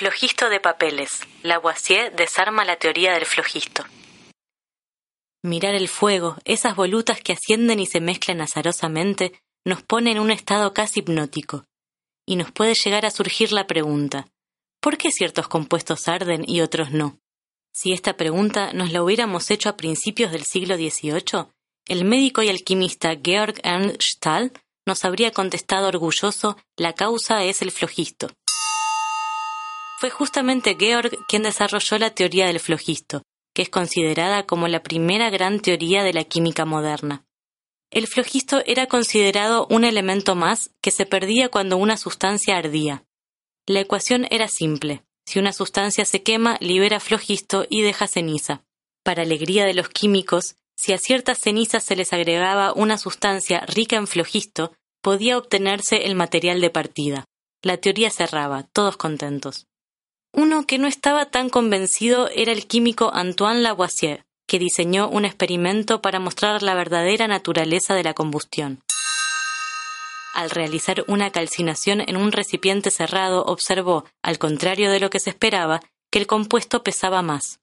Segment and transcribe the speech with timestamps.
[0.00, 1.10] Flogisto de papeles.
[1.42, 3.84] Lavoisier desarma la teoría del flogisto.
[5.42, 10.30] Mirar el fuego, esas volutas que ascienden y se mezclan azarosamente, nos pone en un
[10.30, 11.66] estado casi hipnótico.
[12.26, 14.26] Y nos puede llegar a surgir la pregunta,
[14.80, 17.18] ¿por qué ciertos compuestos arden y otros no?
[17.70, 21.48] Si esta pregunta nos la hubiéramos hecho a principios del siglo XVIII,
[21.88, 24.50] el médico y alquimista Georg Ernst Stahl
[24.86, 28.30] nos habría contestado orgulloso, la causa es el flogisto.
[30.00, 33.22] Fue justamente Georg quien desarrolló la teoría del flogisto,
[33.54, 37.26] que es considerada como la primera gran teoría de la química moderna.
[37.90, 43.04] El flogisto era considerado un elemento más que se perdía cuando una sustancia ardía.
[43.66, 45.04] La ecuación era simple.
[45.26, 48.64] Si una sustancia se quema, libera flogisto y deja ceniza.
[49.04, 53.96] Para alegría de los químicos, si a ciertas cenizas se les agregaba una sustancia rica
[53.96, 54.72] en flogisto,
[55.02, 57.26] podía obtenerse el material de partida.
[57.60, 59.66] La teoría cerraba, todos contentos.
[60.32, 66.00] Uno que no estaba tan convencido era el químico Antoine Lavoisier, que diseñó un experimento
[66.00, 68.82] para mostrar la verdadera naturaleza de la combustión.
[70.34, 75.30] Al realizar una calcinación en un recipiente cerrado, observó, al contrario de lo que se
[75.30, 77.60] esperaba, que el compuesto pesaba más.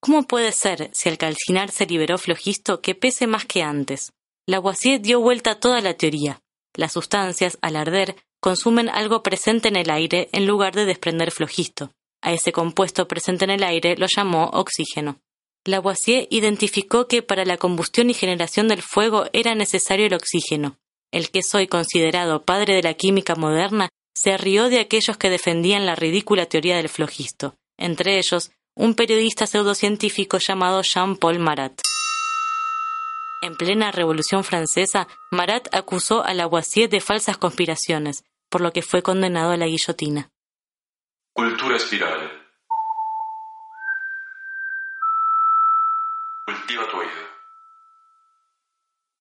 [0.00, 4.12] ¿Cómo puede ser, si al calcinar se liberó flogisto, que pese más que antes?
[4.46, 6.40] Lavoisier dio vuelta a toda la teoría.
[6.74, 11.92] Las sustancias, al arder, consumen algo presente en el aire en lugar de desprender flogisto.
[12.22, 15.20] A ese compuesto presente en el aire lo llamó oxígeno.
[15.64, 20.78] Lavoisier identificó que para la combustión y generación del fuego era necesario el oxígeno.
[21.12, 25.30] El que es hoy considerado padre de la química moderna se rió de aquellos que
[25.30, 31.80] defendían la ridícula teoría del flogisto, entre ellos un periodista pseudocientífico llamado Jean-Paul Marat.
[33.42, 39.02] En plena Revolución Francesa, Marat acusó a Lavoisier de falsas conspiraciones, por lo que fue
[39.02, 40.30] condenado a la guillotina.
[41.38, 42.20] Cultura espiral.
[46.44, 47.37] Cultiva tu oído.